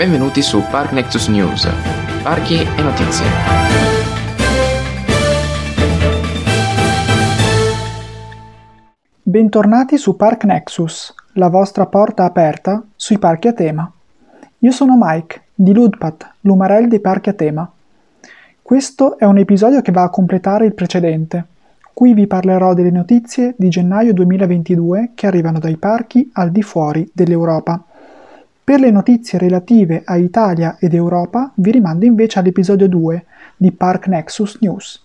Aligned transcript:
Benvenuti 0.00 0.40
su 0.40 0.62
Park 0.70 0.92
Nexus 0.92 1.28
News, 1.28 1.68
parchi 2.22 2.54
e 2.54 2.82
notizie. 2.82 3.26
Bentornati 9.20 9.98
su 9.98 10.16
Park 10.16 10.44
Nexus, 10.44 11.14
la 11.34 11.50
vostra 11.50 11.84
porta 11.84 12.24
aperta 12.24 12.82
sui 12.96 13.18
parchi 13.18 13.48
a 13.48 13.52
tema. 13.52 13.92
Io 14.60 14.70
sono 14.70 14.96
Mike, 14.98 15.42
di 15.54 15.74
Ludpat, 15.74 16.36
l'umarell 16.40 16.86
dei 16.86 17.00
parchi 17.00 17.28
a 17.28 17.34
tema. 17.34 17.70
Questo 18.62 19.18
è 19.18 19.26
un 19.26 19.36
episodio 19.36 19.82
che 19.82 19.92
va 19.92 20.04
a 20.04 20.08
completare 20.08 20.64
il 20.64 20.72
precedente. 20.72 21.44
Qui 21.92 22.14
vi 22.14 22.26
parlerò 22.26 22.72
delle 22.72 22.90
notizie 22.90 23.54
di 23.58 23.68
gennaio 23.68 24.14
2022 24.14 25.10
che 25.14 25.26
arrivano 25.26 25.58
dai 25.58 25.76
parchi 25.76 26.30
al 26.32 26.50
di 26.50 26.62
fuori 26.62 27.06
dell'Europa. 27.12 27.84
Per 28.70 28.78
le 28.78 28.92
notizie 28.92 29.36
relative 29.36 30.02
a 30.04 30.16
Italia 30.16 30.76
ed 30.78 30.94
Europa 30.94 31.50
vi 31.56 31.72
rimando 31.72 32.04
invece 32.04 32.38
all'episodio 32.38 32.86
2 32.86 33.24
di 33.56 33.72
Park 33.72 34.06
Nexus 34.06 34.58
News. 34.60 35.04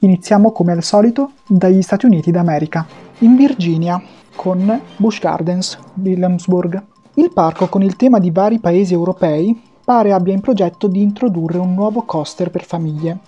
Iniziamo 0.00 0.52
come 0.52 0.72
al 0.72 0.82
solito 0.82 1.30
dagli 1.46 1.80
Stati 1.80 2.04
Uniti 2.04 2.30
d'America, 2.30 2.86
in 3.20 3.34
Virginia, 3.34 3.98
con 4.36 4.78
Busch 4.98 5.22
Gardens, 5.22 5.78
Williamsburg. 5.94 6.82
Il 7.14 7.30
parco 7.32 7.68
con 7.68 7.82
il 7.82 7.96
tema 7.96 8.18
di 8.18 8.30
vari 8.30 8.58
paesi 8.58 8.92
europei 8.92 9.58
pare 9.82 10.12
abbia 10.12 10.34
in 10.34 10.42
progetto 10.42 10.86
di 10.86 11.00
introdurre 11.00 11.56
un 11.56 11.72
nuovo 11.72 12.02
coaster 12.02 12.50
per 12.50 12.64
famiglie, 12.64 13.18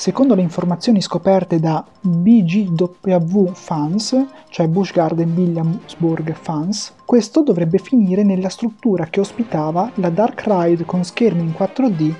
Secondo 0.00 0.34
le 0.34 0.40
informazioni 0.40 1.02
scoperte 1.02 1.60
da 1.60 1.84
BGW 2.00 3.48
Fans, 3.52 4.16
cioè 4.48 4.66
Busch 4.66 4.94
Garden 4.94 5.34
Williamsburg 5.36 6.32
Fans, 6.32 6.94
questo 7.04 7.42
dovrebbe 7.42 7.76
finire 7.76 8.22
nella 8.22 8.48
struttura 8.48 9.08
che 9.08 9.20
ospitava 9.20 9.90
la 9.96 10.08
Dark 10.08 10.42
Ride 10.46 10.86
con 10.86 11.04
schermi 11.04 11.42
in 11.42 11.54
4D 11.54 12.14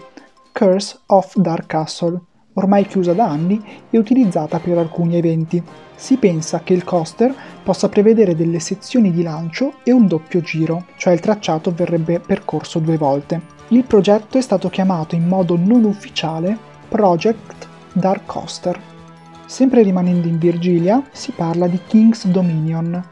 Curse 0.53 0.98
of 1.06 1.34
Dark 1.39 1.69
Castle, 1.69 2.20
ormai 2.53 2.84
chiusa 2.84 3.14
da 3.14 3.25
anni 3.25 3.59
e 3.89 3.97
utilizzata 3.97 4.59
per 4.59 4.77
alcuni 4.77 5.17
eventi. 5.17 5.62
Si 5.94 6.19
pensa 6.19 6.61
che 6.61 6.75
il 6.75 6.84
coaster 6.84 7.34
possa 7.62 7.89
prevedere 7.89 8.37
delle 8.37 8.61
sezioni 8.61 9.11
di 9.11 9.22
lancio 9.22 9.77
e 9.84 9.92
un 9.92 10.06
doppio 10.06 10.42
giro, 10.42 10.84
cioè 10.98 11.15
il 11.15 11.20
tracciato 11.20 11.72
verrebbe 11.75 12.20
percorso 12.20 12.78
due 12.78 12.98
volte. 12.98 13.41
Il 13.69 13.84
progetto 13.84 14.37
è 14.37 14.42
stato 14.42 14.69
chiamato 14.69 15.15
in 15.15 15.27
modo 15.27 15.56
non 15.56 15.84
ufficiale 15.84 16.69
Project 16.91 17.69
Dark 17.93 18.27
Coaster. 18.27 18.81
Sempre 19.47 19.83
rimanendo 19.83 20.29
in 20.29 20.39
Virgilia, 20.39 21.03
si 21.11 21.33
parla 21.33 21.67
di 21.67 21.81
King's 21.87 22.27
Dominion. 22.27 23.03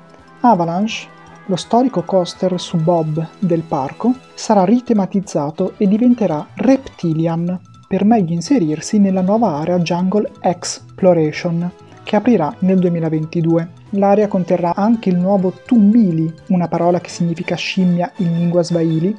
Avalanche, 0.40 1.06
lo 1.46 1.56
storico 1.56 2.02
coaster 2.02 2.60
su 2.60 2.76
Bob 2.76 3.26
del 3.38 3.62
parco, 3.62 4.14
sarà 4.34 4.64
ritematizzato 4.64 5.74
e 5.78 5.88
diventerà 5.88 6.46
Reptilian 6.54 7.58
per 7.88 8.04
meglio 8.04 8.34
inserirsi 8.34 8.98
nella 8.98 9.22
nuova 9.22 9.56
area 9.56 9.78
Jungle 9.78 10.30
Exploration 10.40 11.70
che 12.08 12.16
aprirà 12.16 12.54
nel 12.60 12.78
2022. 12.78 13.70
L'area 13.90 14.28
conterrà 14.28 14.74
anche 14.74 15.08
il 15.08 15.16
nuovo 15.16 15.52
Tumbili, 15.66 16.32
una 16.48 16.68
parola 16.68 17.00
che 17.00 17.10
significa 17.10 17.54
scimmia 17.54 18.12
in 18.16 18.34
lingua 18.34 18.62
swahili, 18.62 19.14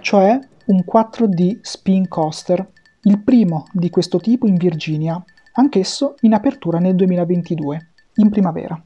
cioè 0.00 0.38
un 0.66 0.84
4D 0.90 1.58
spin 1.60 2.08
coaster 2.08 2.66
il 3.08 3.22
primo 3.22 3.64
di 3.72 3.88
questo 3.88 4.18
tipo 4.18 4.46
in 4.46 4.56
Virginia, 4.56 5.22
anch'esso 5.54 6.16
in 6.20 6.34
apertura 6.34 6.78
nel 6.78 6.94
2022, 6.94 7.90
in 8.16 8.28
primavera. 8.28 8.82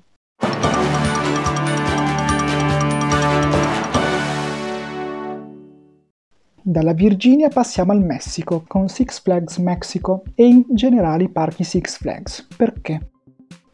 Dalla 6.64 6.92
Virginia 6.92 7.48
passiamo 7.48 7.90
al 7.90 8.04
Messico 8.04 8.62
con 8.64 8.88
Six 8.88 9.20
Flags 9.20 9.58
Mexico 9.58 10.22
e 10.36 10.46
in 10.46 10.64
generale 10.68 11.24
i 11.24 11.28
parchi 11.28 11.64
Six 11.64 11.96
Flags. 11.96 12.46
Perché? 12.56 13.11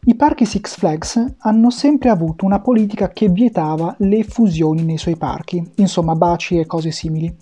I 0.05 0.15
parchi 0.15 0.45
Six 0.45 0.77
Flags 0.77 1.35
hanno 1.39 1.69
sempre 1.69 2.09
avuto 2.09 2.45
una 2.45 2.61
politica 2.61 3.09
che 3.09 3.27
vietava 3.27 3.93
le 3.99 4.23
fusioni 4.23 4.83
nei 4.83 4.97
suoi 4.97 5.17
parchi, 5.17 5.61
insomma 5.75 6.15
baci 6.15 6.57
e 6.57 6.65
cose 6.65 6.89
simili. 6.89 7.35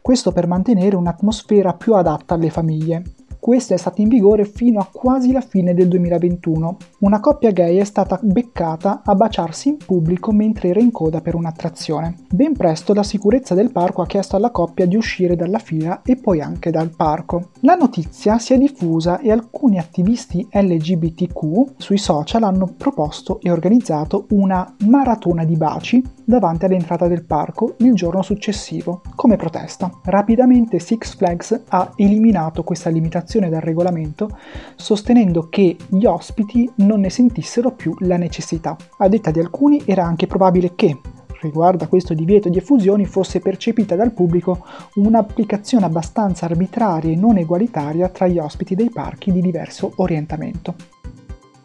Questo 0.00 0.32
per 0.32 0.48
mantenere 0.48 0.96
un'atmosfera 0.96 1.74
più 1.74 1.94
adatta 1.94 2.34
alle 2.34 2.50
famiglie. 2.50 3.04
Questa 3.42 3.74
è 3.74 3.76
stata 3.76 4.00
in 4.00 4.06
vigore 4.06 4.44
fino 4.44 4.78
a 4.78 4.88
quasi 4.88 5.32
la 5.32 5.40
fine 5.40 5.74
del 5.74 5.88
2021. 5.88 6.76
Una 7.00 7.18
coppia 7.18 7.50
gay 7.50 7.76
è 7.78 7.82
stata 7.82 8.16
beccata 8.22 9.02
a 9.04 9.16
baciarsi 9.16 9.68
in 9.68 9.78
pubblico 9.78 10.30
mentre 10.30 10.68
era 10.68 10.78
in 10.78 10.92
coda 10.92 11.20
per 11.20 11.34
un'attrazione. 11.34 12.18
Ben 12.30 12.52
presto 12.52 12.94
la 12.94 13.02
sicurezza 13.02 13.56
del 13.56 13.72
parco 13.72 14.00
ha 14.00 14.06
chiesto 14.06 14.36
alla 14.36 14.52
coppia 14.52 14.86
di 14.86 14.94
uscire 14.94 15.34
dalla 15.34 15.58
fila 15.58 16.02
e 16.04 16.14
poi 16.14 16.40
anche 16.40 16.70
dal 16.70 16.94
parco. 16.94 17.48
La 17.62 17.74
notizia 17.74 18.38
si 18.38 18.54
è 18.54 18.58
diffusa 18.58 19.18
e 19.18 19.32
alcuni 19.32 19.80
attivisti 19.80 20.46
LGBTQ 20.48 21.72
sui 21.78 21.98
social 21.98 22.44
hanno 22.44 22.72
proposto 22.76 23.40
e 23.40 23.50
organizzato 23.50 24.26
una 24.30 24.72
maratona 24.86 25.44
di 25.44 25.56
baci 25.56 26.00
davanti 26.24 26.66
all'entrata 26.66 27.08
del 27.08 27.24
parco 27.24 27.74
il 27.78 27.92
giorno 27.94 28.22
successivo, 28.22 29.00
come 29.16 29.34
protesta. 29.34 29.90
Rapidamente 30.04 30.78
Six 30.78 31.16
Flags 31.16 31.64
ha 31.70 31.90
eliminato 31.96 32.62
questa 32.62 32.88
limitazione 32.88 33.30
dal 33.38 33.60
regolamento, 33.60 34.28
sostenendo 34.76 35.48
che 35.48 35.76
gli 35.88 36.04
ospiti 36.04 36.70
non 36.76 37.00
ne 37.00 37.10
sentissero 37.10 37.72
più 37.72 37.94
la 38.00 38.16
necessità. 38.16 38.76
A 38.98 39.08
detta 39.08 39.30
di 39.30 39.40
alcuni 39.40 39.82
era 39.84 40.04
anche 40.04 40.26
probabile 40.26 40.74
che, 40.74 40.98
riguardo 41.40 41.84
a 41.84 41.88
questo 41.88 42.14
divieto 42.14 42.48
di 42.48 42.58
effusioni, 42.58 43.04
fosse 43.04 43.40
percepita 43.40 43.96
dal 43.96 44.12
pubblico 44.12 44.64
un'applicazione 44.94 45.84
abbastanza 45.84 46.46
arbitraria 46.46 47.12
e 47.12 47.16
non 47.16 47.36
egualitaria 47.36 48.08
tra 48.08 48.26
gli 48.26 48.38
ospiti 48.38 48.74
dei 48.74 48.90
parchi 48.90 49.32
di 49.32 49.40
diverso 49.40 49.92
orientamento. 49.96 50.74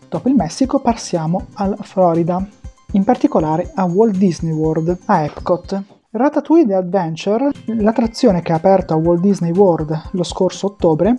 Dopo 0.10 0.30
il 0.30 0.36
Messico 0.36 0.80
passiamo 0.80 1.48
alla 1.54 1.76
Florida, 1.82 2.46
in 2.94 3.04
particolare 3.04 3.72
a 3.76 3.84
Walt 3.84 4.16
Disney 4.16 4.54
World, 4.54 4.98
a 5.06 5.24
Epcot. 5.24 5.97
Ratatouille 6.10 6.74
Adventure, 6.74 7.52
l'attrazione 7.66 8.42
che 8.42 8.54
ha 8.54 8.56
aperto 8.56 8.94
a 8.94 8.96
Walt 8.96 9.20
Disney 9.20 9.52
World 9.52 10.04
lo 10.12 10.24
scorso 10.24 10.68
ottobre, 10.68 11.14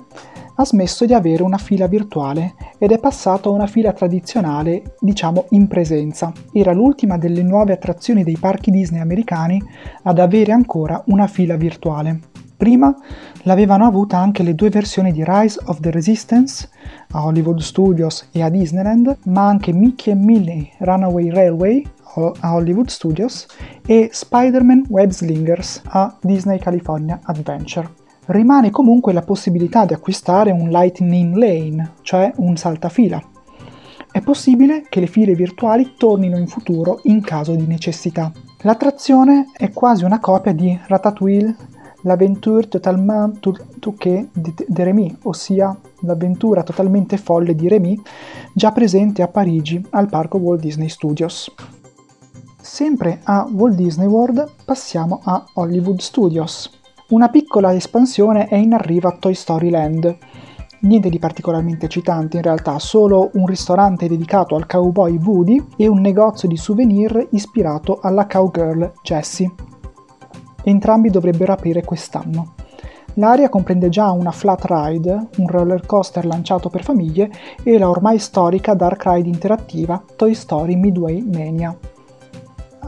ha 0.55 0.65
smesso 0.65 1.05
di 1.05 1.13
avere 1.13 1.43
una 1.43 1.59
fila 1.59 1.87
virtuale 1.87 2.55
ed 2.79 2.93
è 2.93 2.99
passato 2.99 3.51
a 3.51 3.53
una 3.53 3.67
fila 3.67 3.93
tradizionale, 3.93 4.97
diciamo 4.99 5.45
in 5.51 5.69
presenza. 5.69 6.33
Era 6.55 6.73
l'ultima 6.73 7.19
delle 7.19 7.43
nuove 7.43 7.75
attrazioni 7.75 8.25
dei 8.25 8.39
parchi 8.39 8.71
Disney 8.71 9.03
americani 9.03 9.63
ad 10.05 10.19
avere 10.19 10.53
ancora 10.53 11.03
una 11.09 11.27
fila 11.27 11.57
virtuale. 11.57 12.21
Prima 12.57 12.97
l'avevano 13.43 13.85
avuta 13.85 14.17
anche 14.17 14.43
le 14.43 14.55
due 14.55 14.71
versioni 14.71 15.13
di 15.13 15.23
Rise 15.23 15.61
of 15.67 15.81
the 15.81 15.91
Resistance 15.91 16.67
a 17.11 17.27
Hollywood 17.27 17.61
Studios 17.61 18.31
e 18.33 18.43
a 18.43 18.49
Disneyland, 18.49 19.19
ma 19.25 19.47
anche 19.47 19.75
Mickey 19.75 20.15
e 20.15 20.17
Minnie 20.17 20.71
Runaway 20.79 21.29
Railway 21.29 21.87
a 22.15 22.55
Hollywood 22.55 22.89
Studios 22.89 23.47
e 23.87 24.09
Spider-Man 24.13 24.85
Web 24.89 25.11
Slingers 25.11 25.83
a 25.87 26.17
Disney 26.21 26.59
California 26.59 27.21
Adventure. 27.23 27.89
Rimane 28.27 28.71
comunque 28.71 29.13
la 29.13 29.23
possibilità 29.23 29.85
di 29.85 29.95
acquistare 29.95 30.51
un 30.51 30.69
Lightning 30.69 31.35
Lane, 31.35 31.93
cioè 32.03 32.33
un 32.37 32.57
saltafila. 32.57 33.23
È 34.11 34.21
possibile 34.21 34.85
che 34.89 35.01
le 35.01 35.07
file 35.07 35.35
virtuali 35.35 35.95
tornino 35.97 36.37
in 36.39 36.47
futuro 36.47 37.01
in 37.05 37.21
caso 37.21 37.55
di 37.55 37.67
necessità. 37.67 38.33
L'attrazione 38.63 39.47
è 39.57 39.71
quasi 39.73 40.05
una 40.05 40.19
copia 40.19 40.53
di 40.53 40.79
Ratatouille 40.87 41.77
L'aventure 42.03 42.69
totalement 42.69 43.41
touquet 43.81 44.29
di, 44.33 44.55
di 44.55 44.83
Remy, 44.83 45.17
ossia 45.25 45.77
l'avventura 46.03 46.63
totalmente 46.63 47.17
folle 47.17 47.57
di 47.57 47.67
Remy, 47.67 48.01
già 48.55 48.71
presente 48.71 49.21
a 49.21 49.27
Parigi 49.27 49.85
al 49.91 50.09
parco 50.09 50.39
Walt 50.39 50.61
Disney 50.61 50.89
Studios. 50.89 51.53
Sempre 52.61 53.21
a 53.23 53.49
Walt 53.49 53.77
Disney 53.77 54.09
World 54.09 54.51
passiamo 54.65 55.21
a 55.23 55.45
Hollywood 55.55 56.01
Studios. 56.01 56.69
Una 57.11 57.29
piccola 57.29 57.73
espansione 57.73 58.49
è 58.49 58.57
in 58.57 58.73
arrivo 58.73 59.07
a 59.07 59.17
Toy 59.17 59.33
Story 59.33 59.71
Land. 59.71 60.19
Niente 60.81 61.09
di 61.09 61.21
particolarmente 61.21 61.87
eccitante 61.87 62.37
in 62.37 62.43
realtà, 62.43 62.81
solo 62.81 63.31
un 63.35 63.47
ristorante 63.47 64.09
dedicato 64.09 64.57
al 64.57 64.67
cowboy 64.67 65.17
Woody 65.19 65.65
e 65.77 65.87
un 65.87 66.01
negozio 66.01 66.49
di 66.49 66.57
souvenir 66.57 67.29
ispirato 67.31 68.01
alla 68.03 68.27
cowgirl 68.27 68.93
Jessie. 69.03 69.51
Entrambi 70.65 71.11
dovrebbero 71.11 71.53
aprire 71.53 71.85
quest'anno. 71.85 72.55
L'area 73.15 73.49
comprende 73.49 73.89
già 73.89 74.11
una 74.11 74.33
flat 74.33 74.65
ride, 74.69 75.29
un 75.39 75.47
roller 75.47 75.87
coaster 75.87 76.27
lanciato 76.27 76.69
per 76.69 76.83
famiglie, 76.83 77.31
e 77.63 77.79
la 77.79 77.89
ormai 77.89 78.19
storica 78.19 78.75
dark 78.75 79.05
ride 79.07 79.29
interattiva 79.29 80.03
Toy 80.17 80.35
Story 80.35 80.75
Midway 80.75 81.23
Mania. 81.23 81.77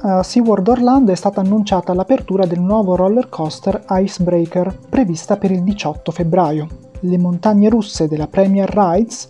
A 0.02 0.22
SeaWorld 0.22 0.66
Orlando 0.66 1.12
è 1.12 1.14
stata 1.14 1.42
annunciata 1.42 1.92
l'apertura 1.92 2.46
del 2.46 2.58
nuovo 2.58 2.96
roller 2.96 3.28
coaster 3.28 3.84
Icebreaker, 3.86 4.74
prevista 4.88 5.36
per 5.36 5.50
il 5.50 5.62
18 5.62 6.10
febbraio. 6.10 6.68
Le 7.00 7.18
montagne 7.18 7.68
russe 7.68 8.08
della 8.08 8.26
Premier 8.26 8.66
Rides 8.66 9.28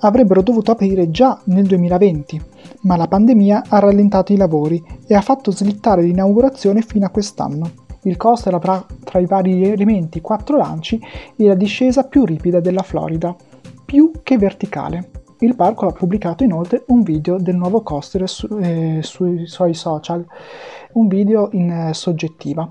avrebbero 0.00 0.42
dovuto 0.42 0.72
aprire 0.72 1.10
già 1.10 1.40
nel 1.44 1.64
2020, 1.64 2.42
ma 2.82 2.96
la 2.96 3.08
pandemia 3.08 3.64
ha 3.68 3.78
rallentato 3.78 4.34
i 4.34 4.36
lavori 4.36 4.84
e 5.06 5.14
ha 5.14 5.22
fatto 5.22 5.50
slittare 5.52 6.02
l'inaugurazione 6.02 6.82
fino 6.82 7.06
a 7.06 7.10
quest'anno. 7.10 7.70
Il 8.02 8.18
coaster 8.18 8.52
avrà 8.52 8.84
tra 9.02 9.20
i 9.20 9.26
vari 9.26 9.70
elementi 9.70 10.20
quattro 10.20 10.58
lanci 10.58 11.00
e 11.34 11.46
la 11.46 11.54
discesa 11.54 12.04
più 12.04 12.26
ripida 12.26 12.60
della 12.60 12.82
Florida, 12.82 13.34
più 13.86 14.10
che 14.22 14.36
verticale. 14.36 15.19
Il 15.42 15.56
parco 15.56 15.86
ha 15.86 15.92
pubblicato 15.92 16.44
inoltre 16.44 16.84
un 16.88 17.02
video 17.02 17.38
del 17.38 17.56
nuovo 17.56 17.80
coaster 17.80 18.28
su, 18.28 18.46
eh, 18.60 18.98
sui 19.02 19.46
suoi 19.46 19.72
social, 19.72 20.22
un 20.92 21.08
video 21.08 21.48
in 21.52 21.70
eh, 21.70 21.94
soggettiva. 21.94 22.70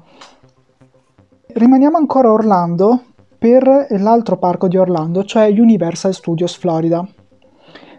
Rimaniamo 1.47 1.97
ancora 1.97 2.27
a 2.27 2.33
Orlando 2.33 3.05
per 3.39 3.87
l'altro 3.89 4.37
parco 4.37 4.67
di 4.67 4.77
Orlando, 4.77 5.23
cioè 5.23 5.47
Universal 5.49 6.13
Studios 6.13 6.55
Florida. 6.57 7.03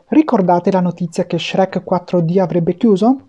Ricordate 0.07 0.71
la 0.71 0.81
notizia 0.81 1.27
che 1.27 1.37
Shrek 1.37 1.83
4D 1.85 2.39
avrebbe 2.39 2.77
chiuso? 2.77 3.29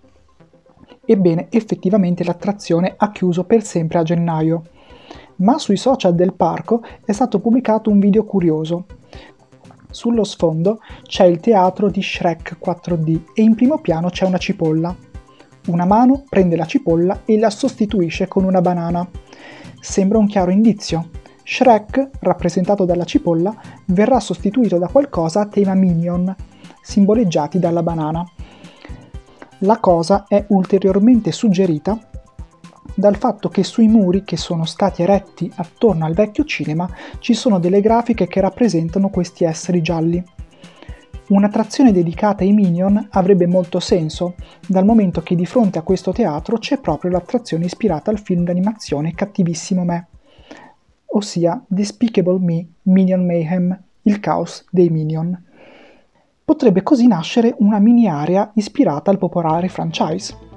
Ebbene, 1.04 1.48
effettivamente 1.50 2.24
l'attrazione 2.24 2.94
ha 2.96 3.12
chiuso 3.12 3.46
per 3.46 3.64
sempre 3.64 3.98
a 3.98 4.04
gennaio. 4.04 4.62
Ma 5.38 5.58
sui 5.58 5.78
social 5.78 6.14
del 6.14 6.34
parco 6.34 6.84
è 7.04 7.12
stato 7.12 7.40
pubblicato 7.40 7.90
un 7.90 7.98
video 7.98 8.26
curioso. 8.26 8.86
Sullo 9.92 10.24
sfondo 10.24 10.80
c'è 11.04 11.26
il 11.26 11.40
teatro 11.40 11.90
di 11.90 12.02
Shrek 12.02 12.58
4D 12.64 13.22
e 13.34 13.42
in 13.42 13.56
primo 13.56 13.80
piano 13.80 14.10
c'è 14.10 14.26
una 14.26 14.38
cipolla. 14.38 14.96
Una 15.68 15.86
mano 15.86 16.24
prende 16.28 16.56
la 16.56 16.66
cipolla 16.66 17.22
e 17.26 17.38
la 17.38 17.50
sostituisce 17.50 18.28
con 18.28 18.46
una 18.46 18.62
banana. 18.62 19.08
Sembra 19.80 20.18
un 20.18 20.28
chiaro 20.28 20.50
indizio. 20.50 21.10
Shrek, 21.44 22.10
rappresentato 22.22 22.86
dalla 22.86 23.04
cipolla, 23.04 23.54
verrà 23.88 24.20
sostituito 24.20 24.78
da 24.78 24.88
qualcosa 24.88 25.42
a 25.42 25.48
tema 25.48 25.74
Minion, 25.74 26.34
simboleggiati 26.82 27.60
dalla 27.60 27.84
banana. 27.84 28.26
La 29.60 29.78
cosa 29.78 30.26
è 30.28 30.46
ulteriormente 30.48 31.32
suggerita 31.32 32.00
dal 32.94 33.16
fatto 33.18 33.50
che 33.50 33.64
sui 33.64 33.88
muri 33.88 34.24
che 34.24 34.38
sono 34.38 34.66
stati 34.66 35.02
eretti 35.02 35.52
attorno 35.56 36.06
al 36.06 36.14
vecchio 36.14 36.44
cinema 36.44 36.90
ci 37.20 37.34
sono 37.34 37.60
delle 37.60 37.82
grafiche 37.82 38.28
che 38.28 38.42
rappresentano 38.42 39.10
questi 39.10 39.44
esseri 39.44 39.82
gialli. 39.82 40.24
Un'attrazione 41.28 41.94
dedicata 41.94 42.44
ai 42.44 42.52
Minion 42.52 43.08
avrebbe 43.12 43.48
molto 43.48 43.80
senso, 43.80 44.36
dal 44.68 44.84
momento 44.84 45.22
che 45.22 45.36
di 45.36 45.46
fronte 45.46 45.80
a 45.80 45.84
questo 45.84 46.12
teatro 46.12 46.58
c'è 46.58 46.80
proprio 46.80 47.12
l'attrazione 47.12 47.66
ispirata 47.66 48.12
al 48.12 48.20
film 48.20 48.44
d'animazione 48.44 49.14
Cattivissimo 49.14 49.86
Me, 49.86 50.08
ossia 51.06 51.64
Despicable 51.68 52.40
Me, 52.40 52.68
Minion 52.84 53.26
Mayhem, 53.26 53.82
il 54.04 54.20
caos 54.20 54.66
dei 54.70 54.90
Minion. 54.90 55.42
Potrebbe 56.44 56.84
così 56.84 57.08
nascere 57.08 57.56
una 57.60 57.80
mini 57.80 58.10
area 58.10 58.52
ispirata 58.56 59.10
al 59.10 59.18
popolare 59.18 59.70
franchise. 59.70 60.51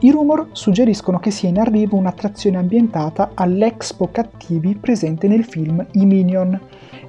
I 0.00 0.10
rumor 0.10 0.48
suggeriscono 0.52 1.18
che 1.18 1.30
sia 1.30 1.48
in 1.48 1.58
arrivo 1.58 1.96
un'attrazione 1.96 2.58
ambientata 2.58 3.30
all'Expo 3.32 4.10
Cattivi 4.12 4.76
presente 4.76 5.26
nel 5.26 5.44
film 5.44 5.84
I 5.92 6.04
Minion 6.04 6.60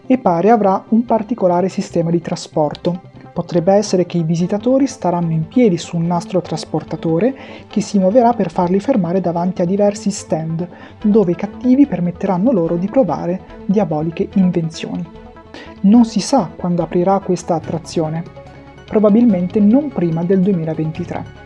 e 0.05 0.17
pare 0.17 0.49
avrà 0.51 0.85
un 0.89 1.03
particolare 1.03 1.67
sistema 1.67 2.11
di 2.11 2.21
trasporto. 2.21 3.01
Potrebbe 3.33 3.73
essere 3.73 4.05
che 4.05 4.17
i 4.17 4.23
visitatori 4.23 4.87
staranno 4.87 5.33
in 5.33 5.49
piedi 5.49 5.77
su 5.77 5.97
un 5.97 6.07
nastro 6.07 6.39
trasportatore 6.39 7.35
che 7.67 7.81
si 7.81 7.99
muoverà 7.99 8.31
per 8.31 8.51
farli 8.51 8.79
fermare 8.79 9.19
davanti 9.19 9.61
a 9.61 9.65
diversi 9.65 10.09
stand, 10.09 10.65
dove 11.03 11.33
i 11.33 11.35
cattivi 11.35 11.87
permetteranno 11.87 12.53
loro 12.53 12.77
di 12.77 12.87
provare 12.87 13.41
diaboliche 13.65 14.29
invenzioni. 14.35 15.05
Non 15.81 16.05
si 16.05 16.21
sa 16.21 16.49
quando 16.55 16.83
aprirà 16.83 17.19
questa 17.19 17.55
attrazione, 17.55 18.23
probabilmente 18.85 19.59
non 19.59 19.89
prima 19.89 20.23
del 20.23 20.39
2023. 20.39 21.36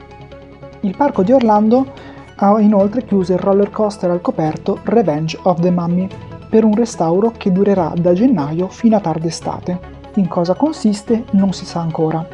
Il 0.83 0.97
parco 0.97 1.21
di 1.21 1.31
Orlando 1.31 1.93
ha 2.37 2.59
inoltre 2.59 3.05
chiuso 3.05 3.33
il 3.33 3.39
roller 3.39 3.69
coaster 3.69 4.09
al 4.09 4.19
coperto 4.21 4.79
Revenge 4.83 5.37
of 5.43 5.59
the 5.59 5.69
Mummy 5.69 6.07
per 6.49 6.63
un 6.63 6.73
restauro 6.73 7.33
che 7.37 7.51
durerà 7.51 7.93
da 7.95 8.13
gennaio 8.13 8.67
fino 8.67 8.95
a 8.95 8.99
tarda 8.99 9.27
estate. 9.27 9.79
In 10.15 10.27
cosa 10.27 10.55
consiste 10.55 11.25
non 11.31 11.53
si 11.53 11.65
sa 11.65 11.81
ancora. 11.81 12.27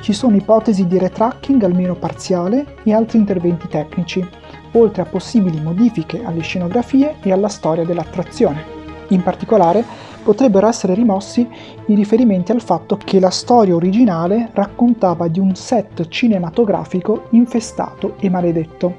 Ci 0.00 0.12
sono 0.12 0.34
ipotesi 0.34 0.88
di 0.88 0.98
retracking 0.98 1.62
almeno 1.62 1.94
parziale 1.94 2.76
e 2.82 2.92
altri 2.92 3.18
interventi 3.18 3.68
tecnici, 3.68 4.28
oltre 4.72 5.02
a 5.02 5.06
possibili 5.06 5.60
modifiche 5.60 6.24
alle 6.24 6.42
scenografie 6.42 7.16
e 7.22 7.32
alla 7.32 7.48
storia 7.48 7.84
dell'attrazione. 7.84 8.64
In 9.08 9.22
particolare, 9.22 9.84
potrebbero 10.26 10.66
essere 10.66 10.94
rimossi 10.94 11.48
i 11.86 11.94
riferimenti 11.94 12.50
al 12.50 12.60
fatto 12.60 12.96
che 12.96 13.20
la 13.20 13.30
storia 13.30 13.76
originale 13.76 14.50
raccontava 14.54 15.28
di 15.28 15.38
un 15.38 15.54
set 15.54 16.08
cinematografico 16.08 17.28
infestato 17.30 18.16
e 18.18 18.28
maledetto. 18.28 18.92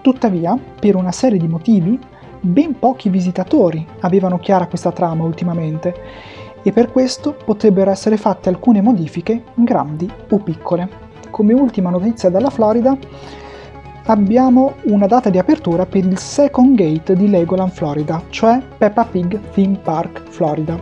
Tuttavia, 0.00 0.56
per 0.78 0.94
una 0.94 1.10
serie 1.10 1.40
di 1.40 1.48
motivi, 1.48 1.98
ben 2.40 2.78
pochi 2.78 3.08
visitatori 3.08 3.84
avevano 4.00 4.38
chiara 4.38 4.68
questa 4.68 4.92
trama 4.92 5.24
ultimamente 5.24 5.92
e 6.62 6.70
per 6.70 6.92
questo 6.92 7.34
potrebbero 7.44 7.90
essere 7.90 8.16
fatte 8.16 8.48
alcune 8.48 8.80
modifiche 8.80 9.42
grandi 9.54 10.08
o 10.30 10.38
piccole. 10.38 10.88
Come 11.30 11.54
ultima 11.54 11.90
notizia 11.90 12.30
dalla 12.30 12.50
Florida, 12.50 12.96
abbiamo 14.08 14.76
una 14.84 15.06
data 15.06 15.28
di 15.28 15.38
apertura 15.38 15.84
per 15.84 16.04
il 16.04 16.18
Second 16.18 16.74
Gate 16.76 17.14
di 17.14 17.28
Legoland 17.28 17.70
Florida, 17.70 18.22
cioè 18.30 18.58
Peppa 18.78 19.04
Pig 19.04 19.38
Theme 19.50 19.78
Park 19.82 20.22
Florida. 20.30 20.78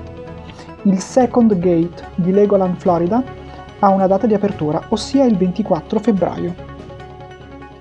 Il 0.83 1.01
Second 1.01 1.59
Gate 1.59 2.05
di 2.15 2.31
Legoland 2.31 2.77
Florida 2.77 3.23
ha 3.81 3.89
una 3.89 4.07
data 4.07 4.29
di 4.29 4.35
apertura, 4.35 4.81
ossia 4.91 5.25
il 5.25 5.37
24 5.37 5.99
febbraio. 5.99 6.55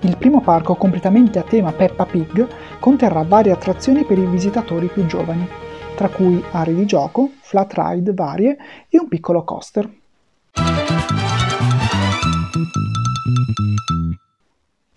Il 0.00 0.16
primo 0.16 0.40
parco 0.40 0.74
completamente 0.74 1.38
a 1.38 1.42
tema 1.42 1.70
Peppa 1.70 2.06
Pig 2.06 2.46
conterrà 2.80 3.22
varie 3.22 3.52
attrazioni 3.52 4.04
per 4.04 4.18
i 4.18 4.26
visitatori 4.26 4.88
più 4.88 5.06
giovani, 5.06 5.48
tra 5.94 6.08
cui 6.08 6.42
aree 6.50 6.74
di 6.74 6.86
gioco, 6.86 7.30
flat 7.38 7.72
ride 7.72 8.12
varie 8.12 8.56
e 8.88 8.98
un 8.98 9.06
piccolo 9.06 9.44
coaster. 9.44 9.88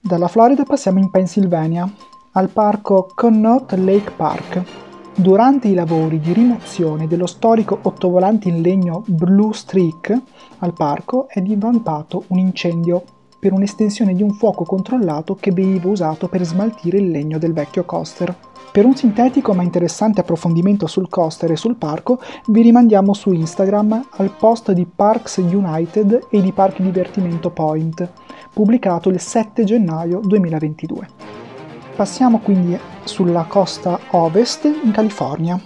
Dalla 0.02 0.30
Florida 0.30 0.64
passiamo 0.64 1.00
in 1.00 1.10
Pennsylvania, 1.10 1.88
al 2.32 2.48
parco 2.48 3.10
Connaught 3.14 3.74
Lake 3.74 4.12
Park. 4.16 4.64
Durante 5.14 5.68
i 5.68 5.74
lavori 5.74 6.22
di 6.22 6.32
rimozione 6.32 7.06
dello 7.06 7.26
storico 7.26 7.78
ottovolante 7.82 8.48
in 8.48 8.62
legno 8.62 9.04
Blue 9.06 9.54
Streak 9.54 10.18
al 10.60 10.72
parco 10.72 11.28
è 11.28 11.42
divampato 11.42 12.24
un 12.28 12.40
incendio 12.40 13.04
per 13.38 13.52
un'estensione 13.52 14.14
di 14.14 14.24
un 14.24 14.32
fuoco 14.32 14.64
controllato 14.64 15.36
che 15.36 15.52
veniva 15.52 15.90
usato 15.90 16.30
per 16.30 16.46
smaltire 16.46 16.98
il 16.98 17.10
legno 17.10 17.38
del 17.38 17.52
vecchio 17.52 17.84
coaster. 17.84 18.34
Per 18.72 18.86
un 18.86 18.96
sintetico 18.96 19.54
ma 19.54 19.64
interessante 19.64 20.22
approfondimento 20.22 20.88
sul 20.88 21.10
coaster 21.10 21.52
e 21.52 21.58
sul 21.58 21.76
parco 21.76 22.20
vi 22.48 22.62
rimandiamo 22.62 23.14
su 23.14 23.34
Instagram 23.34 24.08
al 24.12 24.34
post 24.38 24.72
di 24.72 24.86
Parks 24.86 25.38
United 25.38 26.28
e 26.30 26.42
di 26.42 26.54
Parchi 26.54 26.84
Divertimento 26.84 27.50
Point 27.50 28.10
pubblicato 28.60 29.08
il 29.08 29.22
7 29.22 29.64
gennaio 29.64 30.20
2022. 30.20 31.08
Passiamo 31.96 32.40
quindi 32.40 32.78
sulla 33.06 33.46
costa 33.46 33.98
ovest 34.10 34.66
in 34.66 34.92
California 34.92 35.58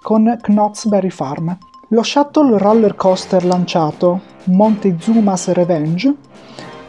con 0.00 0.38
Knott's 0.40 0.86
Berry 0.86 1.10
Farm. 1.10 1.58
Lo 1.88 2.04
shuttle 2.04 2.56
roller 2.56 2.94
coaster 2.94 3.44
lanciato 3.44 4.20
Montezuma's 4.44 5.50
Revenge 5.50 6.14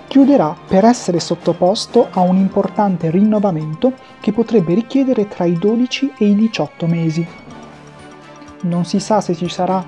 chiuderà 0.07 0.55
per 0.67 0.85
essere 0.85 1.19
sottoposto 1.19 2.09
a 2.11 2.19
un 2.19 2.35
importante 2.35 3.09
rinnovamento 3.09 3.93
che 4.19 4.31
potrebbe 4.33 4.75
richiedere 4.75 5.27
tra 5.27 5.45
i 5.45 5.53
12 5.53 6.13
e 6.19 6.25
i 6.27 6.35
18 6.35 6.85
mesi. 6.85 7.25
Non 8.61 8.85
si 8.85 8.99
sa 8.99 9.21
se 9.21 9.33
ci 9.33 9.49
sarà 9.49 9.83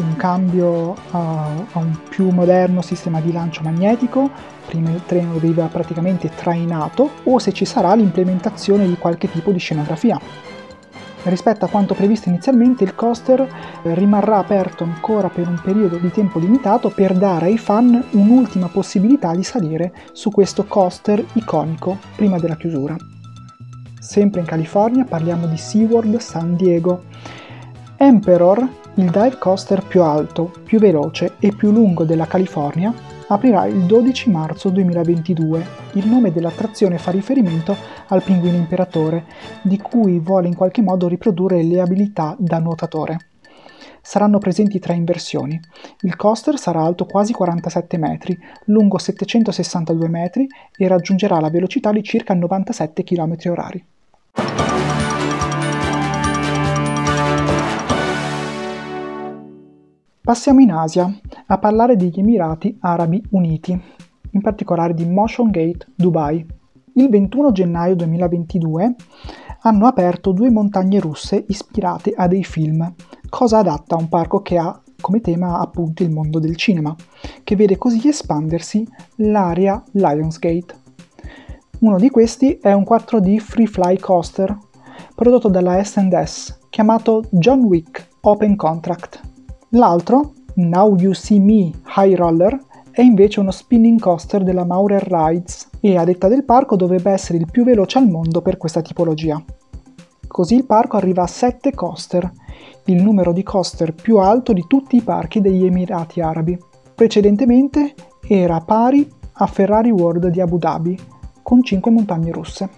un 0.00 0.16
cambio 0.16 0.94
a, 1.10 1.46
a 1.72 1.78
un 1.78 1.96
più 2.08 2.30
moderno 2.30 2.82
sistema 2.82 3.20
di 3.20 3.32
lancio 3.32 3.62
magnetico, 3.62 4.30
prima 4.66 4.90
il 4.90 5.02
treno 5.06 5.38
veniva 5.38 5.66
praticamente 5.66 6.30
trainato, 6.34 7.10
o 7.24 7.38
se 7.38 7.52
ci 7.52 7.64
sarà 7.64 7.94
l'implementazione 7.94 8.86
di 8.86 8.96
qualche 8.96 9.30
tipo 9.30 9.50
di 9.50 9.58
scenografia. 9.58 10.20
Rispetto 11.24 11.64
a 11.64 11.68
quanto 11.68 11.94
previsto 11.94 12.28
inizialmente, 12.28 12.84
il 12.84 12.94
coaster 12.94 13.46
rimarrà 13.82 14.38
aperto 14.38 14.84
ancora 14.84 15.28
per 15.28 15.48
un 15.48 15.60
periodo 15.62 15.96
di 15.96 16.10
tempo 16.10 16.38
limitato 16.38 16.90
per 16.90 17.12
dare 17.14 17.46
ai 17.46 17.58
fan 17.58 18.02
un'ultima 18.12 18.68
possibilità 18.68 19.34
di 19.34 19.42
salire 19.42 19.92
su 20.12 20.30
questo 20.30 20.64
coaster 20.64 21.22
iconico 21.34 21.98
prima 22.14 22.38
della 22.38 22.56
chiusura. 22.56 22.96
Sempre 23.98 24.40
in 24.40 24.46
California 24.46 25.04
parliamo 25.04 25.46
di 25.46 25.56
SeaWorld 25.56 26.16
San 26.18 26.54
Diego. 26.54 27.02
Emperor 27.96 28.66
il 28.98 29.10
dive 29.12 29.38
coaster 29.38 29.86
più 29.86 30.02
alto, 30.02 30.52
più 30.64 30.80
veloce 30.80 31.34
e 31.38 31.54
più 31.54 31.70
lungo 31.70 32.04
della 32.04 32.26
California 32.26 32.92
aprirà 33.28 33.66
il 33.66 33.84
12 33.84 34.28
marzo 34.28 34.70
2022. 34.70 35.66
Il 35.92 36.08
nome 36.08 36.32
dell'attrazione 36.32 36.98
fa 36.98 37.12
riferimento 37.12 37.76
al 38.08 38.24
pinguino 38.24 38.56
imperatore, 38.56 39.24
di 39.62 39.78
cui 39.78 40.18
vuole 40.18 40.48
in 40.48 40.56
qualche 40.56 40.82
modo 40.82 41.06
riprodurre 41.06 41.62
le 41.62 41.80
abilità 41.80 42.34
da 42.38 42.58
nuotatore. 42.58 43.18
saranno 44.02 44.38
presenti 44.38 44.78
tre 44.78 44.94
inversioni. 44.94 45.60
Il 46.00 46.16
coaster 46.16 46.58
sarà 46.58 46.80
alto 46.80 47.04
quasi 47.04 47.32
47 47.32 47.98
metri, 47.98 48.36
lungo 48.64 48.96
762 48.96 50.08
metri 50.08 50.46
e 50.74 50.88
raggiungerà 50.88 51.38
la 51.40 51.50
velocità 51.50 51.92
di 51.92 52.02
circa 52.02 52.32
97 52.34 53.04
km/h. 53.04 54.67
Passiamo 60.28 60.60
in 60.60 60.70
Asia 60.70 61.10
a 61.46 61.56
parlare 61.56 61.96
degli 61.96 62.18
Emirati 62.18 62.76
Arabi 62.80 63.24
Uniti, 63.30 63.72
in 64.32 64.40
particolare 64.42 64.92
di 64.92 65.06
Motion 65.06 65.48
Gate 65.48 65.86
Dubai. 65.94 66.46
Il 66.96 67.08
21 67.08 67.50
gennaio 67.50 67.96
2022 67.96 68.94
hanno 69.62 69.86
aperto 69.86 70.32
due 70.32 70.50
montagne 70.50 71.00
russe 71.00 71.46
ispirate 71.48 72.12
a 72.14 72.28
dei 72.28 72.44
film, 72.44 72.92
cosa 73.30 73.60
adatta 73.60 73.94
a 73.94 73.98
un 73.98 74.10
parco 74.10 74.42
che 74.42 74.58
ha 74.58 74.78
come 75.00 75.22
tema 75.22 75.60
appunto 75.60 76.02
il 76.02 76.10
mondo 76.10 76.38
del 76.38 76.56
cinema, 76.56 76.94
che 77.42 77.56
vede 77.56 77.78
così 77.78 78.06
espandersi 78.06 78.86
l'area 79.14 79.82
Lionsgate. 79.92 80.74
Uno 81.78 81.96
di 81.96 82.10
questi 82.10 82.58
è 82.58 82.74
un 82.74 82.84
4D 82.86 83.38
Free 83.38 83.66
Fly 83.66 83.98
Coaster 83.98 84.54
prodotto 85.14 85.48
dalla 85.48 85.82
S&S 85.82 86.58
chiamato 86.68 87.24
John 87.30 87.60
Wick 87.60 88.08
Open 88.20 88.56
Contract. 88.56 89.36
L'altro, 89.72 90.32
Now 90.54 90.96
You 90.96 91.12
See 91.12 91.38
Me 91.38 91.70
High 91.94 92.14
Roller, 92.14 92.58
è 92.90 93.02
invece 93.02 93.40
uno 93.40 93.50
spinning 93.50 94.00
coaster 94.00 94.42
della 94.42 94.64
Maurer 94.64 95.06
Rides 95.06 95.68
e 95.80 95.98
a 95.98 96.04
detta 96.04 96.26
del 96.26 96.44
parco 96.44 96.74
dovrebbe 96.74 97.10
essere 97.10 97.36
il 97.36 97.46
più 97.50 97.64
veloce 97.64 97.98
al 97.98 98.08
mondo 98.08 98.40
per 98.40 98.56
questa 98.56 98.80
tipologia. 98.80 99.40
Così 100.26 100.54
il 100.54 100.64
parco 100.64 100.96
arriva 100.96 101.22
a 101.22 101.26
7 101.26 101.74
coaster, 101.74 102.32
il 102.86 103.02
numero 103.02 103.32
di 103.34 103.42
coaster 103.42 103.92
più 103.92 104.16
alto 104.16 104.54
di 104.54 104.64
tutti 104.66 104.96
i 104.96 105.02
parchi 105.02 105.42
degli 105.42 105.66
Emirati 105.66 106.22
Arabi. 106.22 106.58
Precedentemente 106.94 107.94
era 108.26 108.60
pari 108.60 109.06
a 109.32 109.46
Ferrari 109.46 109.90
World 109.90 110.28
di 110.28 110.40
Abu 110.40 110.56
Dhabi, 110.56 110.98
con 111.42 111.62
5 111.62 111.90
montagne 111.90 112.32
russe. 112.32 112.68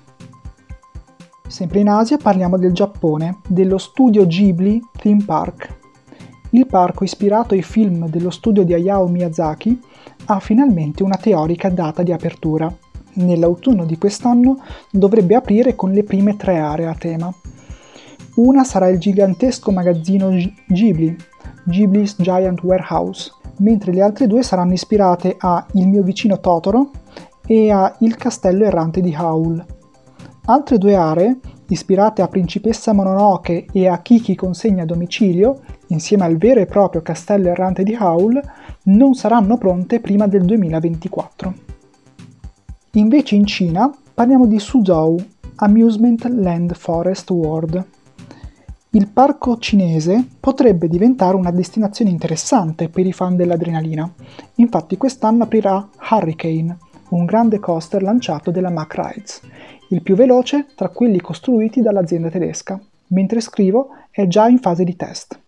Sempre 1.47 1.81
in 1.81 1.89
Asia 1.89 2.17
parliamo 2.17 2.59
del 2.59 2.73
Giappone, 2.73 3.39
dello 3.47 3.79
studio 3.79 4.27
Ghibli 4.27 4.81
Theme 4.99 5.25
Park. 5.25 5.79
Il 6.51 6.67
parco, 6.67 7.05
ispirato 7.05 7.55
ai 7.55 7.63
film 7.63 8.09
dello 8.09 8.31
studio 8.31 8.65
di 8.65 8.75
Hayao 8.75 9.07
Miyazaki, 9.07 9.81
ha 10.27 10.41
finalmente 10.41 11.05
una 11.05 11.17
teorica 11.17 11.69
data 11.69 12.03
di 12.03 12.13
apertura. 12.13 12.73
Nell'autunno 13.13 13.85
di 13.85 13.97
quest'anno 13.99 14.61
dovrebbe 14.91 15.37
aprire 15.37 15.77
con 15.77 15.93
le 15.93 16.03
prime 16.03 16.37
tre 16.37 16.59
aree 16.59 16.87
a 16.87 16.95
tema. 16.95 17.33
Una 18.37 18.65
sarà 18.65 18.89
il 18.89 18.99
gigantesco 18.99 19.71
magazzino 19.71 20.31
Ghibli, 20.67 21.17
Ghibli's 21.65 22.17
Giant 22.19 22.63
Warehouse, 22.63 23.33
mentre 23.59 23.93
le 23.93 24.03
altre 24.03 24.27
due 24.27 24.43
saranno 24.43 24.73
ispirate 24.73 25.37
a 25.39 25.65
Il 25.73 25.87
mio 25.87 26.03
vicino 26.03 26.41
Totoro 26.41 26.91
e 27.47 27.71
a 27.71 27.95
Il 28.01 28.17
castello 28.17 28.65
errante 28.65 29.01
di 29.01 29.15
Howl. 29.17 29.65
Altre 30.47 30.79
due 30.79 30.95
aree, 30.95 31.39
ispirate 31.71 32.23
a 32.23 32.29
Principessa 32.29 32.93
Mononoke 32.93 33.67
e 33.73 33.89
a 33.89 33.99
Kiki 33.99 34.35
consegna 34.35 34.83
a 34.83 34.87
domicilio, 34.87 35.61
insieme 35.89 36.25
al 36.25 36.37
vero 36.37 36.61
e 36.61 36.67
proprio 36.67 37.03
castello 37.03 37.49
errante 37.49 37.83
di 37.83 37.97
Howl, 37.99 38.41
non 38.85 39.15
saranno 39.15 39.57
pronte 39.57 40.01
prima 40.01 40.27
del 40.27 40.45
2024. 40.45 41.55
Invece 42.93 43.35
in 43.37 43.47
Cina 43.47 43.91
parliamo 44.13 44.47
di 44.47 44.59
Suzhou, 44.59 45.17
Amusement 45.57 46.25
Land 46.25 46.75
Forest 46.75 47.31
World. 47.31 47.87
Il 48.91 49.09
parco 49.09 49.59
cinese 49.59 50.27
potrebbe 50.41 50.89
diventare 50.89 51.37
una 51.37 51.53
destinazione 51.53 52.11
interessante 52.11 52.89
per 52.89 53.07
i 53.07 53.13
fan 53.13 53.37
dell'adrenalina. 53.37 54.13
Infatti 54.57 54.97
quest'anno 54.97 55.45
aprirà 55.45 55.89
Hurricane, 56.11 56.77
un 57.11 57.25
grande 57.25 57.61
coaster 57.61 58.03
lanciato 58.03 58.51
dalla 58.51 58.71
Mack 58.71 58.95
Rides, 58.95 59.41
il 59.91 60.03
più 60.03 60.15
veloce 60.15 60.67
tra 60.75 60.89
quelli 60.89 61.21
costruiti 61.21 61.81
dall'azienda 61.81 62.31
tedesca. 62.31 62.81
Mentre 63.09 63.41
scrivo 63.41 63.89
è 64.11 64.27
già 64.27 64.47
in 64.47 64.59
fase 64.59 64.85
di 64.85 64.95
test. 64.95 65.39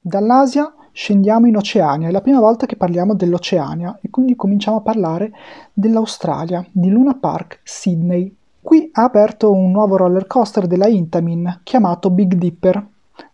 Dall'Asia 0.00 0.72
scendiamo 0.92 1.46
in 1.46 1.56
Oceania, 1.56 2.08
è 2.08 2.10
la 2.10 2.20
prima 2.20 2.38
volta 2.38 2.66
che 2.66 2.76
parliamo 2.76 3.14
dell'Oceania 3.14 3.98
e 4.00 4.10
quindi 4.10 4.36
cominciamo 4.36 4.76
a 4.78 4.82
parlare 4.82 5.32
dell'Australia, 5.72 6.64
di 6.70 6.90
Luna 6.90 7.14
Park, 7.14 7.60
Sydney. 7.64 8.36
Qui 8.60 8.90
ha 8.92 9.02
aperto 9.02 9.50
un 9.50 9.72
nuovo 9.72 9.96
roller 9.96 10.26
coaster 10.26 10.66
della 10.66 10.86
Intamin 10.86 11.60
chiamato 11.64 12.10
Big 12.10 12.34
Dipper. 12.34 12.86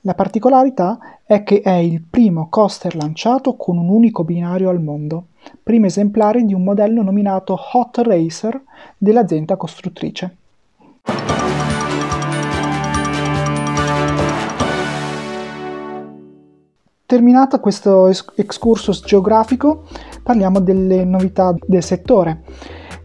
La 0.03 0.15
particolarità 0.15 0.99
è 1.25 1.43
che 1.43 1.61
è 1.61 1.73
il 1.73 2.03
primo 2.03 2.49
coaster 2.49 2.95
lanciato 2.97 3.57
con 3.57 3.77
un 3.77 3.89
unico 3.89 4.25
binario 4.25 4.71
al 4.71 4.81
mondo, 4.81 5.27
primo 5.63 5.87
esemplare 5.87 6.45
di 6.45 6.55
un 6.55 6.65
modello 6.65 7.03
nominato 7.03 7.59
Hot 7.73 7.99
Racer 7.99 8.61
dell'azienda 8.97 9.57
costruttrice. 9.57 10.37
Terminato 17.07 17.59
questo 17.61 18.09
excursus 18.09 19.03
geografico, 19.03 19.85
parliamo 20.23 20.61
delle 20.61 21.05
novità 21.05 21.55
del 21.67 21.83
settore, 21.83 22.43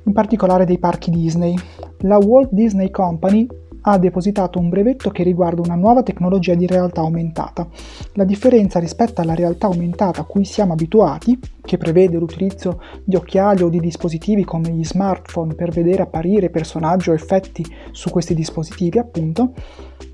in 0.04 0.12
particolare 0.12 0.66
dei 0.66 0.78
parchi 0.78 1.10
Disney. 1.10 1.56
La 2.00 2.18
Walt 2.18 2.50
Disney 2.52 2.90
Company 2.90 3.48
ha 3.86 3.98
depositato 3.98 4.60
un 4.60 4.70
brevetto 4.70 5.10
che 5.10 5.24
riguarda 5.24 5.62
una 5.62 5.76
nuova 5.76 6.04
tecnologia 6.04 6.56
di 6.56 6.68
realtà 6.68 7.02
aumentata. 7.02 7.68
La 8.14 8.24
differenza 8.24 8.80
rispetto 8.80 9.22
alla 9.22 9.36
realtà 9.36 9.68
aumentata 9.68 10.22
a 10.22 10.26
cui 10.26 10.46
siamo 10.46 10.74
abituati, 10.74 11.40
che 11.62 11.78
prevede 11.78 12.18
l'utilizzo 12.18 12.82
di 13.04 13.16
occhiali 13.16 13.64
o 13.64 13.70
di 13.70 13.80
dispositivi 13.80 14.44
come 14.44 14.70
gli 14.70 14.84
smartphone 14.84 15.56
per 15.56 15.72
vedere 15.72 16.04
apparire 16.04 16.50
personaggi 16.50 17.10
o 17.10 17.14
effetti 17.14 17.66
su 17.92 18.10
questi 18.10 18.34
dispositivi, 18.34 19.00
appunto, 19.00 19.54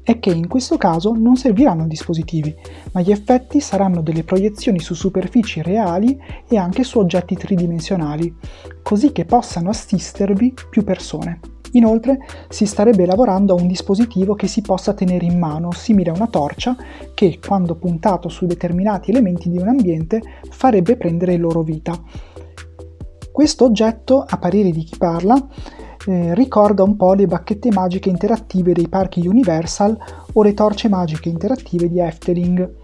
è 0.04 0.20
che 0.20 0.32
in 0.32 0.48
questo 0.48 0.78
caso 0.78 1.14
non 1.14 1.36
serviranno 1.36 1.86
dispositivi, 1.86 2.56
ma 2.94 3.02
gli 3.02 3.12
effetti 3.12 3.60
saranno 3.60 4.02
delle 4.02 4.24
proiezioni 4.24 4.80
su 4.80 4.96
superfici 4.96 5.62
reali 5.62 6.20
e 6.48 6.58
anche 6.58 6.84
su 6.84 6.98
oggetti 6.98 7.36
tridimensionali, 7.36 8.34
così 8.82 9.12
che 9.12 9.26
possano 9.26 9.70
assistervi 9.70 10.54
più 10.70 10.84
persone. 10.84 11.59
Inoltre 11.74 12.20
si 12.50 12.66
starebbe 12.66 13.06
lavorando 13.06 13.56
a 13.56 13.62
un 13.62 13.68
dispositivo 13.68 14.36
che 14.36 14.48
si 14.48 14.62
possa 14.62 14.94
tenere 14.94 15.26
in 15.26 15.38
mano, 15.38 15.72
simile 15.72 16.10
a 16.10 16.14
una 16.14 16.28
torcia, 16.28 16.76
che, 17.14 17.40
quando 17.46 17.76
puntato 17.76 18.30
su 18.30 18.46
determinati 18.46 19.12
elementi 19.12 19.50
di 19.50 19.58
un 19.58 19.68
ambiente, 19.68 20.22
farebbe 20.50 20.98
prendere 20.98 21.38
loro 21.38 21.62
vita. 21.62 22.02
Questo 23.32 23.66
oggetto, 23.66 24.26
a 24.28 24.38
parere 24.38 24.72
di 24.72 24.84
chi 24.84 24.98
parla, 24.98 25.48
eh, 26.08 26.34
ricorda 26.34 26.84
un 26.84 26.96
po' 26.96 27.14
le 27.14 27.28
bacchette 27.28 27.72
magiche 27.72 28.10
interattive 28.10 28.74
dei 28.74 28.88
parchi 28.88 29.28
Universal 29.28 29.98
o 30.34 30.44
le 30.44 30.54
torce 30.54 30.90
magiche 30.90 31.30
interattive 31.30 31.88
di 31.88 32.00
Efteling. 32.00 32.76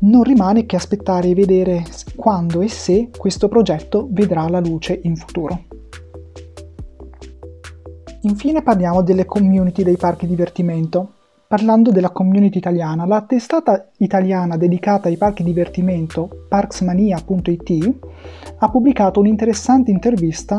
Non 0.00 0.22
rimane 0.22 0.64
che 0.64 0.76
aspettare 0.76 1.28
e 1.28 1.34
vedere 1.34 1.84
quando 2.16 2.60
e 2.60 2.68
se 2.68 3.10
questo 3.16 3.48
progetto 3.48 4.08
vedrà 4.10 4.48
la 4.48 4.60
luce 4.60 4.98
in 5.02 5.16
futuro. 5.16 5.64
Infine 8.22 8.62
parliamo 8.62 9.00
delle 9.00 9.24
community 9.24 9.82
dei 9.82 9.96
parchi 9.96 10.26
divertimento. 10.26 11.12
Parlando 11.48 11.90
della 11.90 12.10
community 12.10 12.58
italiana, 12.58 13.06
la 13.06 13.22
testata 13.22 13.88
italiana 13.96 14.58
dedicata 14.58 15.08
ai 15.08 15.16
parchi 15.16 15.42
divertimento, 15.42 16.28
parksmania.it, 16.46 17.94
ha 18.58 18.68
pubblicato 18.68 19.20
un'interessante 19.20 19.90
intervista 19.90 20.58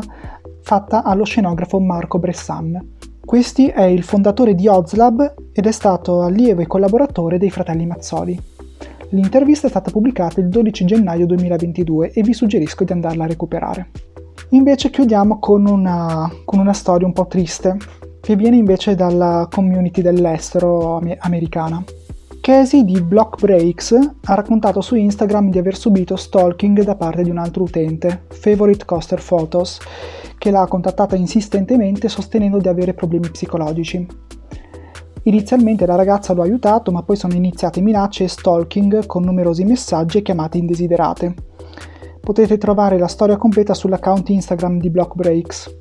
fatta 0.60 1.04
allo 1.04 1.24
scenografo 1.24 1.78
Marco 1.78 2.18
Bressan. 2.18 2.96
Questi 3.24 3.68
è 3.68 3.84
il 3.84 4.02
fondatore 4.02 4.56
di 4.56 4.66
Ozlab 4.66 5.34
ed 5.52 5.64
è 5.64 5.72
stato 5.72 6.22
allievo 6.22 6.62
e 6.62 6.66
collaboratore 6.66 7.38
dei 7.38 7.50
fratelli 7.50 7.86
Mazzoli. 7.86 8.38
L'intervista 9.10 9.68
è 9.68 9.70
stata 9.70 9.92
pubblicata 9.92 10.40
il 10.40 10.48
12 10.48 10.84
gennaio 10.84 11.26
2022 11.26 12.10
e 12.10 12.22
vi 12.22 12.32
suggerisco 12.32 12.82
di 12.82 12.92
andarla 12.92 13.22
a 13.22 13.28
recuperare. 13.28 13.90
Invece 14.54 14.90
chiudiamo 14.90 15.38
con 15.38 15.66
una, 15.66 16.30
con 16.44 16.58
una 16.58 16.74
storia 16.74 17.06
un 17.06 17.14
po' 17.14 17.26
triste, 17.26 17.74
che 18.20 18.36
viene 18.36 18.56
invece 18.56 18.94
dalla 18.94 19.48
community 19.50 20.02
dell'estero 20.02 21.00
americana. 21.20 21.82
Casey 22.38 22.84
di 22.84 23.00
Block 23.00 23.40
Breaks 23.40 23.92
ha 24.24 24.34
raccontato 24.34 24.82
su 24.82 24.94
Instagram 24.94 25.48
di 25.48 25.58
aver 25.58 25.74
subito 25.74 26.16
stalking 26.16 26.82
da 26.82 26.96
parte 26.96 27.22
di 27.22 27.30
un 27.30 27.38
altro 27.38 27.62
utente, 27.62 28.24
Favorite 28.28 28.84
Coaster 28.84 29.22
Photos, 29.26 29.78
che 30.36 30.50
l'ha 30.50 30.66
contattata 30.66 31.16
insistentemente 31.16 32.10
sostenendo 32.10 32.58
di 32.58 32.68
avere 32.68 32.92
problemi 32.92 33.30
psicologici. 33.30 34.06
Inizialmente 35.22 35.86
la 35.86 35.94
ragazza 35.94 36.34
lo 36.34 36.42
ha 36.42 36.44
aiutato, 36.44 36.92
ma 36.92 37.02
poi 37.02 37.16
sono 37.16 37.32
iniziate 37.32 37.80
minacce 37.80 38.24
e 38.24 38.28
stalking 38.28 39.06
con 39.06 39.24
numerosi 39.24 39.64
messaggi 39.64 40.18
e 40.18 40.22
chiamate 40.22 40.58
indesiderate. 40.58 41.51
Potete 42.22 42.56
trovare 42.56 42.98
la 42.98 43.08
storia 43.08 43.36
completa 43.36 43.74
sull'account 43.74 44.28
Instagram 44.28 44.78
di 44.78 44.90
Block 44.90 45.16
Breaks. 45.16 45.76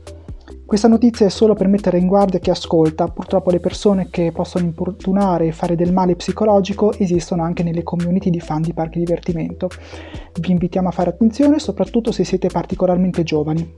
Questa 0.65 0.87
notizia 0.87 1.27
è 1.27 1.29
solo 1.29 1.53
per 1.53 1.67
mettere 1.67 1.99
in 1.99 2.07
guardia 2.07 2.39
chi 2.39 2.49
ascolta, 2.49 3.05
purtroppo 3.09 3.51
le 3.51 3.59
persone 3.59 4.09
che 4.09 4.31
possono 4.31 4.65
importunare 4.65 5.45
e 5.45 5.51
fare 5.51 5.75
del 5.75 5.93
male 5.93 6.15
psicologico 6.15 6.93
esistono 6.93 7.43
anche 7.43 7.61
nelle 7.61 7.83
community 7.83 8.31
di 8.31 8.39
fan 8.39 8.63
di 8.63 8.73
parchi 8.73 8.97
divertimento. 8.97 9.69
Vi 10.39 10.49
invitiamo 10.49 10.87
a 10.87 10.91
fare 10.91 11.11
attenzione 11.11 11.59
soprattutto 11.59 12.11
se 12.11 12.23
siete 12.23 12.47
particolarmente 12.47 13.21
giovani. 13.21 13.73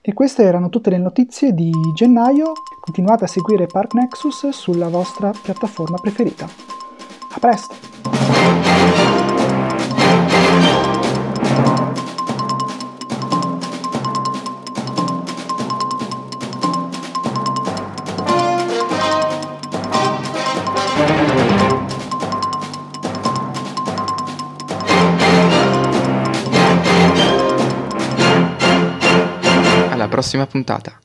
E 0.00 0.12
queste 0.12 0.42
erano 0.42 0.68
tutte 0.68 0.90
le 0.90 0.98
notizie 0.98 1.54
di 1.54 1.70
gennaio. 1.94 2.54
Continuate 2.80 3.24
a 3.24 3.28
seguire 3.28 3.66
Park 3.66 3.94
Nexus 3.94 4.48
sulla 4.48 4.88
vostra 4.88 5.30
piattaforma 5.30 5.96
preferita. 5.98 6.83
A 7.34 7.40
presto! 7.40 7.74
Alla 29.90 30.08
prossima 30.08 30.46
puntata. 30.46 31.00